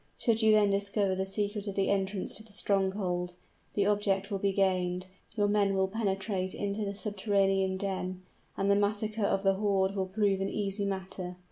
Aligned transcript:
Should 0.17 0.41
you 0.41 0.51
then 0.51 0.71
discover 0.71 1.13
the 1.13 1.27
secret 1.27 1.67
of 1.67 1.75
the 1.75 1.91
entrance 1.91 2.35
to 2.35 2.43
the 2.43 2.53
stronghold, 2.53 3.35
the 3.75 3.85
object 3.85 4.31
will 4.31 4.39
be 4.39 4.51
gained, 4.51 5.05
your 5.35 5.47
men 5.47 5.75
will 5.75 5.87
penetrate 5.87 6.55
into 6.55 6.83
the 6.83 6.95
subterranean 6.95 7.77
den, 7.77 8.23
and 8.57 8.71
the 8.71 8.75
massacre 8.75 9.21
of 9.25 9.43
the 9.43 9.53
horde 9.57 9.95
will 9.95 10.07
prove 10.07 10.41
an 10.41 10.49
easy 10.49 10.85
matter. 10.85 11.35